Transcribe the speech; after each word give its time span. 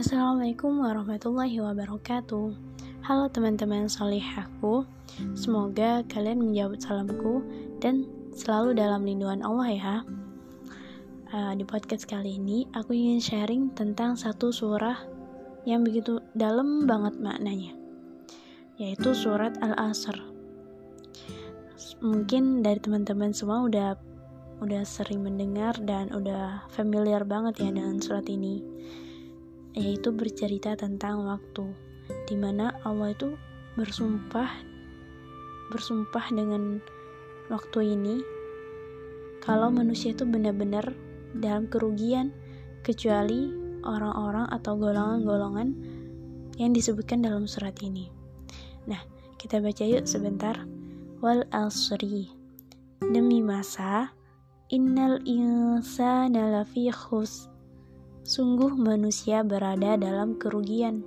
Assalamualaikum 0.00 0.80
warahmatullahi 0.80 1.60
wabarakatuh. 1.60 2.56
Halo 3.04 3.28
teman-teman 3.28 3.84
solihahku 3.84 4.88
Semoga 5.36 6.00
kalian 6.08 6.40
menjawab 6.40 6.80
salamku 6.80 7.44
Dan 7.84 8.08
selalu 8.32 8.80
dalam 8.80 9.04
lindungan 9.04 9.44
Allah 9.44 9.68
ya. 9.68 9.96
Uh, 11.28 11.52
Di 11.52 11.68
podcast 11.68 12.08
kali 12.08 12.40
ini 12.40 12.64
Aku 12.72 12.96
ingin 12.96 13.20
sharing 13.20 13.76
tentang 13.76 14.16
satu 14.16 14.48
surah 14.48 14.96
Yang 15.68 15.80
begitu 15.84 16.12
dalam 16.32 16.88
banget 16.88 17.20
maknanya 17.20 17.76
Yaitu 18.80 19.12
surat 19.12 19.52
Al-Asr. 19.60 20.16
Mungkin 22.00 22.64
dari 22.64 22.80
teman-teman 22.80 23.36
semua 23.36 23.68
udah 23.68 24.00
udah 24.64 24.80
sering 24.80 25.20
mendengar 25.20 25.76
dan 25.84 26.08
udah 26.08 26.64
familiar 26.72 27.20
banget 27.28 27.68
ya 27.68 27.68
dengan 27.68 28.00
surat 28.00 28.24
ini 28.32 28.64
yaitu 29.74 30.10
bercerita 30.10 30.74
tentang 30.74 31.26
waktu 31.26 31.70
di 32.26 32.34
mana 32.34 32.74
Allah 32.82 33.14
itu 33.14 33.34
bersumpah 33.78 34.50
bersumpah 35.70 36.26
dengan 36.34 36.82
waktu 37.50 37.94
ini 37.94 38.18
kalau 39.40 39.72
manusia 39.72 40.12
itu 40.12 40.26
benar-benar 40.26 40.92
dalam 41.38 41.70
kerugian 41.70 42.34
kecuali 42.82 43.50
orang-orang 43.86 44.50
atau 44.52 44.76
golongan-golongan 44.76 45.68
yang 46.60 46.76
disebutkan 46.76 47.24
dalam 47.24 47.48
surat 47.48 47.72
ini. 47.80 48.12
Nah, 48.84 49.00
kita 49.40 49.64
baca 49.64 49.80
yuk 49.80 50.04
sebentar. 50.04 50.60
Wal 51.20 51.44
asri 51.52 52.32
demi 53.00 53.44
masa 53.44 54.12
innal 54.72 55.20
insana 55.28 56.48
lafi 56.48 56.88
khus 56.88 57.48
Sungguh 58.20 58.76
manusia 58.76 59.40
berada 59.40 59.96
dalam 59.96 60.36
kerugian. 60.36 61.00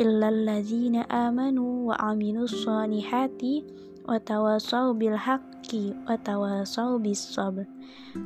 Illalladzina 0.00 1.04
amanu 1.12 1.92
wa 1.92 1.96
aminus 2.00 2.64
wa 2.64 2.88
bil 4.96 5.14
wa. 7.36 7.68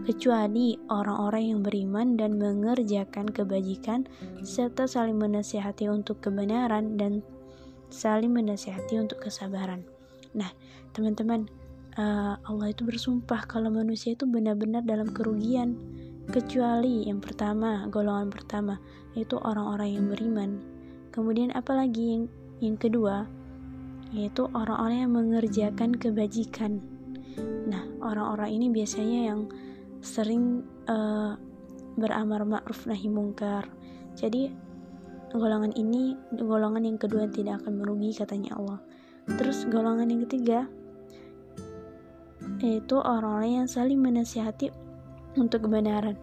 Kecuali 0.06 0.78
orang-orang 0.86 1.44
yang 1.50 1.60
beriman 1.66 2.14
dan 2.14 2.38
mengerjakan 2.38 3.26
kebajikan 3.26 4.06
serta 4.46 4.86
saling 4.86 5.18
menasihati 5.18 5.90
untuk 5.90 6.22
kebenaran 6.22 6.94
dan 6.94 7.26
saling 7.90 8.30
menasihati 8.30 9.02
untuk 9.02 9.26
kesabaran. 9.26 9.82
Nah, 10.32 10.54
teman-teman, 10.94 11.50
uh, 11.98 12.38
Allah 12.46 12.70
itu 12.70 12.86
bersumpah 12.86 13.44
kalau 13.50 13.68
manusia 13.68 14.14
itu 14.14 14.24
benar-benar 14.24 14.86
dalam 14.86 15.10
kerugian 15.10 15.76
kecuali 16.30 17.06
yang 17.06 17.22
pertama, 17.22 17.86
golongan 17.90 18.30
pertama, 18.30 18.78
yaitu 19.14 19.38
orang-orang 19.38 19.96
yang 19.96 20.06
beriman. 20.10 20.50
Kemudian 21.14 21.54
apalagi 21.54 22.04
yang 22.12 22.24
yang 22.60 22.76
kedua, 22.76 23.26
yaitu 24.12 24.46
orang-orang 24.52 25.06
yang 25.06 25.12
mengerjakan 25.12 25.96
kebajikan. 25.96 26.82
Nah, 27.66 27.84
orang-orang 28.00 28.52
ini 28.52 28.66
biasanya 28.70 29.20
yang 29.34 29.40
sering 30.00 30.62
uh, 30.86 31.34
beramar 31.96 32.44
ma'ruf 32.44 32.86
nahi 32.86 33.08
mungkar. 33.08 33.66
Jadi 34.16 34.52
golongan 35.34 35.74
ini 35.74 36.16
golongan 36.36 36.86
yang 36.86 36.98
kedua 37.00 37.28
tidak 37.28 37.64
akan 37.64 37.82
merugi 37.82 38.14
katanya 38.14 38.56
Allah. 38.56 38.80
Terus 39.26 39.66
golongan 39.66 40.06
yang 40.12 40.22
ketiga 40.28 40.70
yaitu 42.62 42.96
orang-orang 42.96 43.64
yang 43.64 43.68
saling 43.68 44.00
menasihati 44.00 44.72
untuk 45.38 45.68
kebenaran. 45.68 46.16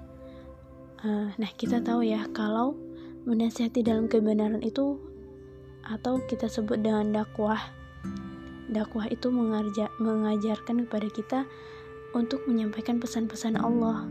Uh, 1.03 1.29
nah, 1.35 1.51
kita 1.55 1.79
tahu 1.83 2.03
ya 2.03 2.25
kalau 2.31 2.75
menasihati 3.23 3.83
dalam 3.83 4.11
kebenaran 4.11 4.59
itu 4.63 4.99
atau 5.83 6.19
kita 6.27 6.47
sebut 6.47 6.79
dengan 6.79 7.23
dakwah. 7.23 7.59
Dakwah 8.71 9.07
itu 9.11 9.27
mengajar, 9.29 9.91
mengajarkan 9.99 10.87
kepada 10.87 11.07
kita 11.11 11.39
untuk 12.15 12.45
menyampaikan 12.47 12.97
pesan-pesan 13.01 13.59
Allah, 13.59 14.07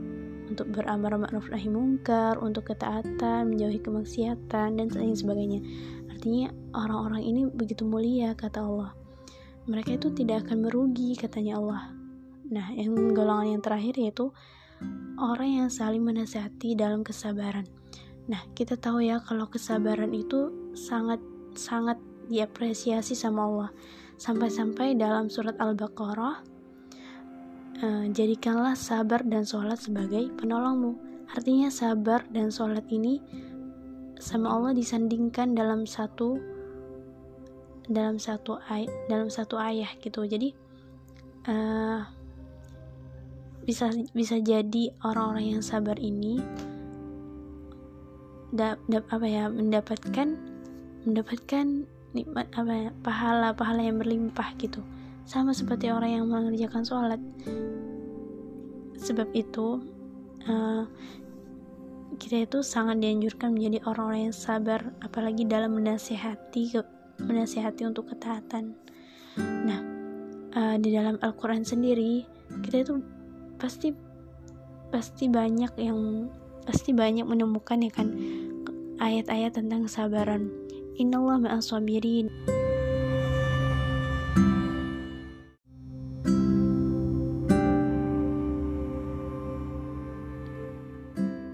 untuk 0.53 0.69
beramar 0.69 1.17
ma'ruf 1.17 1.49
nahi 1.49 1.73
mungkar, 1.73 2.37
untuk 2.37 2.69
ketaatan, 2.69 3.49
menjauhi 3.49 3.81
kemaksiatan 3.81 4.77
dan 4.77 4.87
lain 4.93 5.17
sebagainya. 5.17 5.61
Artinya 6.13 6.53
orang-orang 6.77 7.23
ini 7.25 7.41
begitu 7.49 7.89
mulia 7.89 8.37
kata 8.37 8.61
Allah. 8.61 8.93
Mereka 9.65 9.97
itu 9.97 10.13
tidak 10.13 10.47
akan 10.47 10.69
merugi 10.69 11.17
katanya 11.17 11.57
Allah. 11.57 11.83
Nah, 12.53 12.69
yang 12.77 12.93
golongan 13.17 13.57
yang 13.57 13.63
terakhir 13.65 13.97
yaitu 13.97 14.35
orang 15.21 15.65
yang 15.65 15.71
saling 15.71 16.03
menasihati 16.03 16.75
dalam 16.75 17.07
kesabaran. 17.07 17.67
Nah, 18.27 18.43
kita 18.55 18.79
tahu 18.79 19.03
ya 19.03 19.19
kalau 19.23 19.51
kesabaran 19.51 20.15
itu 20.15 20.51
sangat 20.75 21.19
sangat 21.59 21.99
diapresiasi 22.31 23.13
sama 23.19 23.47
Allah. 23.47 23.71
Sampai-sampai 24.17 24.95
dalam 24.95 25.27
surat 25.27 25.59
Al-Baqarah 25.59 26.37
uh, 27.83 28.05
jadikanlah 28.15 28.79
sabar 28.79 29.21
dan 29.27 29.43
sholat 29.43 29.77
sebagai 29.83 30.31
penolongmu. 30.39 30.97
Artinya 31.33 31.73
sabar 31.73 32.23
dan 32.31 32.53
sholat 32.53 32.87
ini 32.93 33.19
sama 34.23 34.55
Allah 34.55 34.73
disandingkan 34.77 35.59
dalam 35.59 35.83
satu 35.83 36.39
dalam 37.91 38.23
satu 38.23 38.63
ay 38.71 38.87
dalam 39.11 39.27
satu 39.27 39.59
ayah 39.59 39.91
gitu. 39.99 40.23
Jadi 40.23 40.55
uh, 41.51 42.07
bisa 43.63 43.95
bisa 44.11 44.43
jadi 44.43 44.91
orang-orang 45.07 45.59
yang 45.59 45.63
sabar 45.63 45.95
ini 45.99 46.43
dap, 48.53 48.83
dap 48.91 49.07
apa 49.09 49.27
ya 49.27 49.49
mendapatkan 49.49 50.35
mendapatkan 51.09 51.89
nikmat 52.13 52.47
apa 52.53 52.73
ya 52.73 52.91
pahala 53.01 53.57
pahala 53.57 53.81
yang 53.83 53.97
berlimpah 53.99 54.55
gitu. 54.61 54.85
Sama 55.25 55.57
seperti 55.57 55.89
orang 55.89 56.21
yang 56.21 56.25
mengerjakan 56.29 56.85
sholat. 56.85 57.21
Sebab 58.99 59.31
itu 59.35 59.81
uh, 60.47 60.85
kita 62.21 62.45
itu 62.45 62.61
sangat 62.61 63.01
dianjurkan 63.01 63.57
menjadi 63.57 63.83
orang-orang 63.89 64.31
yang 64.31 64.37
sabar 64.37 64.93
apalagi 65.01 65.49
dalam 65.49 65.73
menasihati 65.75 66.77
menasihati 67.23 67.83
untuk 67.89 68.13
ketaatan. 68.13 68.77
Nah 69.41 69.81
uh, 70.53 70.77
di 70.77 70.93
dalam 70.93 71.17
Al-Quran 71.25 71.65
sendiri 71.65 72.29
kita 72.61 72.85
itu 72.85 73.22
pasti 73.63 73.95
pasti 74.91 75.31
banyak 75.31 75.71
yang 75.79 76.27
pasti 76.67 76.91
banyak 76.91 77.23
menemukan 77.23 77.79
ya 77.79 77.95
kan 77.95 78.11
ayat-ayat 78.99 79.55
tentang 79.55 79.87
kesabaran. 79.87 80.51
Innallah 80.99 81.39
ma'as 81.39 81.71
sabirin. 81.71 82.27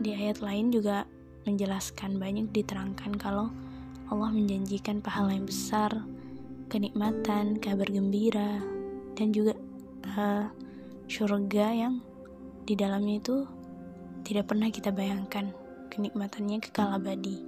Di 0.00 0.10
ayat 0.16 0.40
lain 0.40 0.72
juga 0.72 1.04
menjelaskan 1.44 2.16
banyak 2.16 2.48
diterangkan 2.56 3.20
kalau 3.20 3.52
Allah 4.08 4.32
menjanjikan 4.32 5.04
pahala 5.04 5.36
yang 5.36 5.44
besar 5.44 5.92
kenikmatan 6.72 7.60
kabar 7.60 7.88
gembira 7.88 8.60
dan 9.16 9.32
juga 9.32 9.56
uh, 10.16 10.48
surga 11.08 11.66
yang 11.72 12.04
di 12.69 12.76
dalamnya 12.76 13.16
itu 13.16 13.48
tidak 14.28 14.52
pernah 14.52 14.69
kita 14.69 14.92
bayangkan 14.92 15.56
kenikmatannya 15.88 16.60
kekal 16.60 16.92
abadi. 17.00 17.41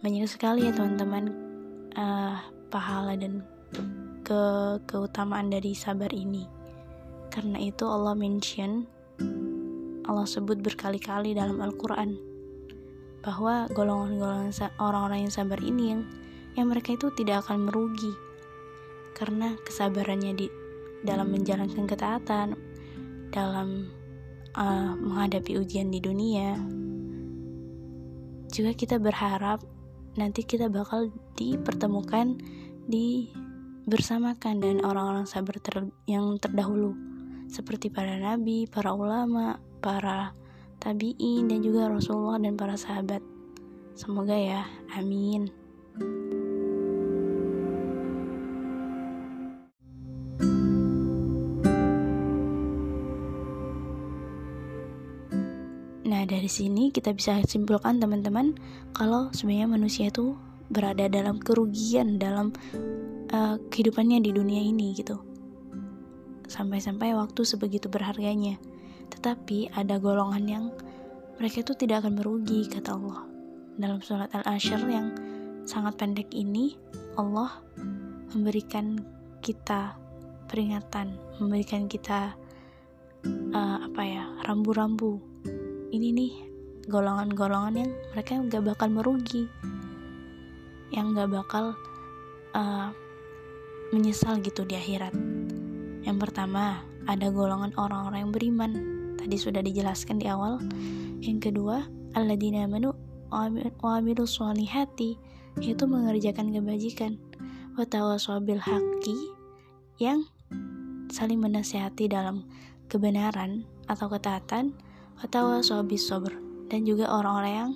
Banyak 0.00 0.24
sekali 0.24 0.66
ya 0.66 0.72
teman-teman 0.72 1.30
uh, 1.92 2.40
pahala 2.72 3.12
dan 3.20 3.44
ke 4.24 4.42
keutamaan 4.88 5.52
dari 5.52 5.76
sabar 5.76 6.08
ini. 6.16 6.48
Karena 7.28 7.60
itu 7.60 7.84
Allah 7.84 8.16
mention 8.16 8.88
Allah 10.08 10.26
sebut 10.26 10.58
berkali-kali 10.64 11.36
dalam 11.36 11.60
Al-Quran 11.60 12.16
bahwa 13.22 13.70
golongan-golongan 13.70 14.50
orang-orang 14.82 15.28
yang 15.28 15.32
sabar 15.32 15.60
ini 15.62 15.94
yang 15.94 16.02
yang 16.58 16.66
mereka 16.68 16.96
itu 16.96 17.08
tidak 17.14 17.46
akan 17.46 17.70
merugi 17.70 18.10
karena 19.14 19.54
kesabarannya 19.62 20.32
di 20.34 20.46
dalam 21.02 21.30
menjalankan 21.30 21.84
ketaatan, 21.86 22.54
dalam 23.30 23.90
uh, 24.54 24.92
menghadapi 24.96 25.58
ujian 25.58 25.90
di 25.90 25.98
dunia. 25.98 26.56
Juga 28.52 28.76
kita 28.76 29.00
berharap 29.00 29.64
nanti 30.14 30.44
kita 30.44 30.68
bakal 30.68 31.08
dipertemukan 31.38 32.36
di 32.84 33.32
bersamakan 33.88 34.62
dan 34.62 34.76
orang-orang 34.84 35.26
sabar 35.26 35.58
ter 35.58 35.88
yang 36.06 36.38
terdahulu 36.38 36.94
seperti 37.50 37.90
para 37.90 38.16
nabi, 38.20 38.68
para 38.68 38.94
ulama, 38.94 39.58
para 39.82 40.32
tabi'in 40.78 41.50
dan 41.50 41.60
juga 41.60 41.90
Rasulullah 41.90 42.38
dan 42.38 42.54
para 42.54 42.78
sahabat. 42.78 43.20
Semoga 43.92 44.34
ya. 44.34 44.64
Amin. 44.96 45.52
Nah, 56.12 56.28
dari 56.28 56.44
sini 56.44 56.92
kita 56.92 57.16
bisa 57.16 57.40
simpulkan 57.48 57.96
teman-teman 57.96 58.52
kalau 58.92 59.32
sebenarnya 59.32 59.64
manusia 59.64 60.12
itu 60.12 60.36
berada 60.68 61.08
dalam 61.08 61.40
kerugian 61.40 62.20
dalam 62.20 62.52
uh, 63.32 63.56
kehidupannya 63.72 64.20
di 64.20 64.28
dunia 64.36 64.60
ini 64.60 64.92
gitu. 64.92 65.16
Sampai-sampai 66.52 67.16
waktu 67.16 67.48
sebegitu 67.48 67.88
berharganya. 67.88 68.60
Tetapi 69.08 69.72
ada 69.72 69.96
golongan 69.96 70.44
yang 70.44 70.64
mereka 71.40 71.64
itu 71.64 71.72
tidak 71.80 72.04
akan 72.04 72.20
merugi 72.20 72.68
kata 72.68 72.92
Allah. 72.92 73.24
Dalam 73.80 74.04
surat 74.04 74.28
Al-Asyr 74.36 74.84
yang 74.92 75.16
sangat 75.64 75.96
pendek 75.96 76.28
ini, 76.36 76.76
Allah 77.16 77.56
memberikan 78.36 79.00
kita 79.40 79.96
peringatan, 80.44 81.16
memberikan 81.40 81.88
kita 81.88 82.36
uh, 83.56 83.78
apa 83.80 84.02
ya, 84.04 84.28
rambu-rambu 84.44 85.31
ini 85.92 86.08
nih 86.08 86.32
golongan-golongan 86.88 87.84
yang 87.84 87.92
mereka 88.16 88.40
nggak 88.40 88.64
bakal 88.64 88.88
merugi. 88.88 89.44
Yang 90.88 91.06
nggak 91.12 91.30
bakal 91.36 91.76
uh, 92.56 92.88
menyesal 93.92 94.40
gitu 94.40 94.64
di 94.64 94.72
akhirat. 94.72 95.12
Yang 96.02 96.16
pertama 96.16 96.80
ada 97.04 97.28
golongan 97.28 97.76
orang-orang 97.76 98.24
yang 98.24 98.32
beriman. 98.32 98.72
Tadi 99.20 99.36
sudah 99.36 99.60
dijelaskan 99.60 100.16
di 100.16 100.26
awal. 100.32 100.58
Yang 101.20 101.52
kedua 101.52 101.84
alladzina 102.16 102.64
amanu 102.64 102.96
wa 103.28 103.92
amilu 104.00 104.24
hati 104.68 105.20
yaitu 105.60 105.84
mengerjakan 105.84 106.56
kebajikan. 106.56 107.20
Wa 107.76 107.84
tawasabil 107.84 108.64
haqqi 108.64 109.16
yang 110.00 110.24
saling 111.12 111.40
menasihati 111.40 112.08
dalam 112.08 112.48
kebenaran 112.88 113.68
atau 113.88 114.08
ketaatan 114.08 114.72
atau 115.20 115.60
sohbis 115.60 116.08
sober 116.08 116.32
dan 116.72 116.88
juga 116.88 117.12
orang-orang 117.12 117.52
yang 117.52 117.72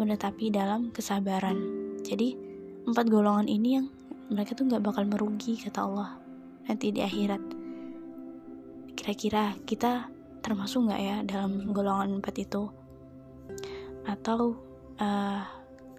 menetapi 0.00 0.48
dalam 0.48 0.88
kesabaran. 0.92 1.56
Jadi 2.00 2.36
empat 2.88 3.12
golongan 3.12 3.48
ini 3.50 3.68
yang 3.80 3.86
mereka 4.32 4.56
tuh 4.56 4.68
nggak 4.70 4.84
bakal 4.84 5.04
merugi 5.04 5.58
kata 5.60 5.84
Allah 5.84 6.10
nanti 6.64 6.94
di 6.94 7.04
akhirat. 7.04 7.42
Kira-kira 8.96 9.52
kita 9.68 10.08
termasuk 10.40 10.88
nggak 10.88 11.02
ya 11.02 11.16
dalam 11.26 11.70
golongan 11.74 12.22
empat 12.22 12.34
itu? 12.40 12.70
Atau 14.06 14.56
uh, 15.02 15.42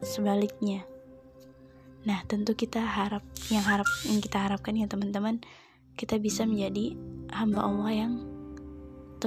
sebaliknya? 0.01 0.83
Nah 2.07 2.23
tentu 2.23 2.55
kita 2.55 2.79
harap 2.79 3.23
yang 3.51 3.63
harap 3.67 3.87
yang 4.07 4.23
kita 4.23 4.39
harapkan 4.39 4.73
ya 4.79 4.87
teman-teman 4.87 5.43
kita 5.97 6.21
bisa 6.21 6.45
menjadi 6.45 6.93
hamba 7.33 7.67
Allah 7.67 7.91
yang 7.91 8.13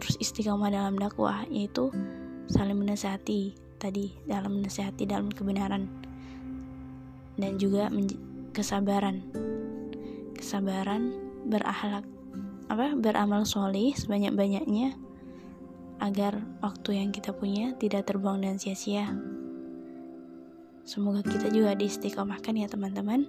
terus 0.01 0.17
istiqomah 0.17 0.73
dalam 0.73 0.97
dakwah 0.97 1.45
yaitu 1.53 1.93
saling 2.49 2.81
menasihati 2.81 3.53
tadi 3.77 4.17
dalam 4.25 4.61
menasihati 4.61 5.05
dalam 5.05 5.29
kebenaran 5.29 5.87
dan 7.37 7.61
juga 7.61 7.93
kesabaran. 8.57 9.25
Kesabaran 10.37 11.13
berakhlak 11.49 12.05
apa 12.73 12.97
beramal 12.97 13.45
solih 13.45 13.93
sebanyak-banyaknya 13.93 14.97
agar 16.01 16.41
waktu 16.65 16.97
yang 16.97 17.13
kita 17.13 17.37
punya 17.37 17.77
tidak 17.77 18.09
terbuang 18.09 18.41
dan 18.41 18.57
sia-sia. 18.57 19.13
Semoga 20.89 21.21
kita 21.21 21.53
juga 21.53 21.77
diistiqomahkan 21.77 22.57
ya 22.57 22.67
teman-teman. 22.73 23.29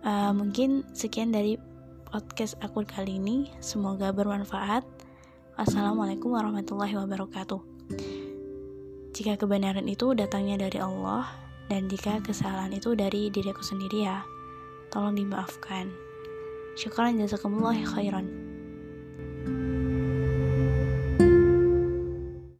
Uh, 0.00 0.32
mungkin 0.32 0.84
sekian 0.96 1.28
dari 1.28 1.60
podcast 2.08 2.56
aku 2.64 2.88
kali 2.88 3.20
ini. 3.20 3.52
Semoga 3.60 4.16
bermanfaat 4.16 5.03
Assalamualaikum 5.54 6.34
warahmatullahi 6.34 6.98
wabarakatuh. 6.98 7.62
Jika 9.14 9.38
kebenaran 9.38 9.86
itu 9.86 10.10
datangnya 10.10 10.66
dari 10.66 10.82
Allah 10.82 11.30
dan 11.70 11.86
jika 11.86 12.18
kesalahan 12.26 12.74
itu 12.74 12.98
dari 12.98 13.30
diriku 13.30 13.62
sendiri 13.62 14.02
ya, 14.02 14.26
tolong 14.90 15.14
dimaafkan. 15.14 15.94
Syukran 16.74 17.22
jazakumullah 17.22 17.78
khairan. 17.86 18.43